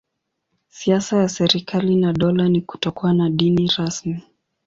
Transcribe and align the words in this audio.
Siasa 0.69 1.17
ya 1.17 1.29
serikali 1.29 1.95
na 1.95 2.13
dola 2.13 2.49
ni 2.49 2.61
kutokuwa 2.61 3.13
na 3.13 3.29
dini 3.29 3.71
rasmi. 3.77 4.21